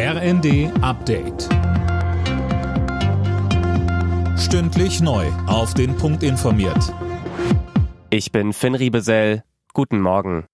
[0.00, 1.48] RND Update.
[4.38, 5.26] Stündlich neu.
[5.48, 6.94] Auf den Punkt informiert.
[8.08, 9.42] Ich bin Finn Riebesell.
[9.74, 10.46] Guten Morgen.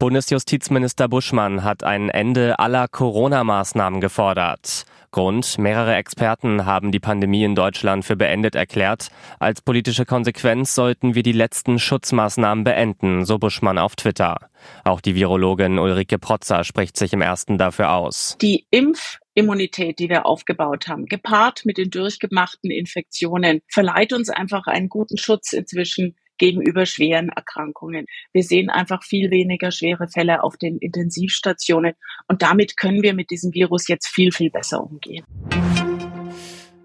[0.00, 4.84] Bundesjustizminister Buschmann hat ein Ende aller Corona-Maßnahmen gefordert.
[5.12, 9.10] Grund, mehrere Experten haben die Pandemie in Deutschland für beendet erklärt.
[9.38, 14.50] Als politische Konsequenz sollten wir die letzten Schutzmaßnahmen beenden, so Buschmann auf Twitter.
[14.84, 18.36] Auch die Virologin Ulrike Protzer spricht sich im ersten dafür aus.
[18.40, 24.88] Die Impfimmunität, die wir aufgebaut haben, gepaart mit den durchgemachten Infektionen, verleiht uns einfach einen
[24.88, 28.06] guten Schutz inzwischen gegenüber schweren Erkrankungen.
[28.32, 31.92] Wir sehen einfach viel weniger schwere Fälle auf den Intensivstationen
[32.26, 35.24] und damit können wir mit diesem Virus jetzt viel, viel besser umgehen.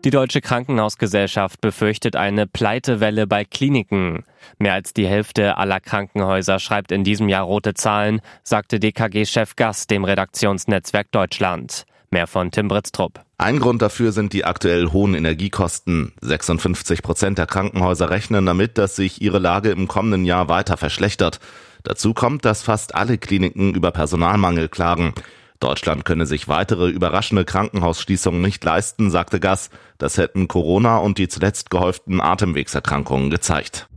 [0.04, 4.24] Die Deutsche Krankenhausgesellschaft befürchtet eine Pleitewelle bei Kliniken.
[4.60, 9.88] Mehr als die Hälfte aller Krankenhäuser schreibt in diesem Jahr rote Zahlen, sagte DKG-Chef Gass
[9.88, 11.86] dem Redaktionsnetzwerk Deutschland.
[12.12, 13.25] Mehr von Tim Britztrup.
[13.38, 16.14] Ein Grund dafür sind die aktuell hohen Energiekosten.
[16.22, 21.42] 56 Prozent der Krankenhäuser rechnen damit, dass sich ihre Lage im kommenden Jahr weiter verschlechtert.
[21.84, 25.14] Dazu kommt, dass fast alle Kliniken über Personalmangel klagen.
[25.60, 29.70] Deutschland könne sich weitere überraschende Krankenhausschließungen nicht leisten, sagte Gass.
[29.98, 33.88] Das hätten Corona und die zuletzt gehäuften Atemwegserkrankungen gezeigt.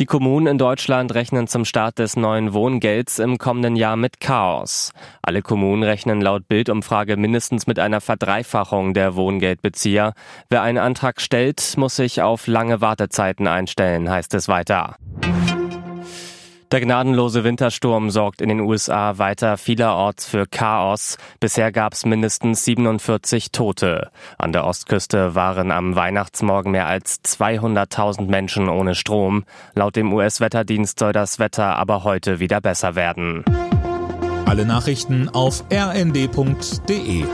[0.00, 4.92] Die Kommunen in Deutschland rechnen zum Start des neuen Wohngelds im kommenden Jahr mit Chaos.
[5.20, 10.14] Alle Kommunen rechnen laut Bildumfrage mindestens mit einer Verdreifachung der Wohngeldbezieher.
[10.48, 14.96] Wer einen Antrag stellt, muss sich auf lange Wartezeiten einstellen, heißt es weiter.
[16.70, 21.18] Der gnadenlose Wintersturm sorgt in den USA weiter vielerorts für Chaos.
[21.40, 24.12] Bisher gab es mindestens 47 Tote.
[24.38, 29.44] An der Ostküste waren am Weihnachtsmorgen mehr als 200.000 Menschen ohne Strom.
[29.74, 33.44] Laut dem US-Wetterdienst soll das Wetter aber heute wieder besser werden.
[34.46, 37.24] Alle Nachrichten auf rnd.de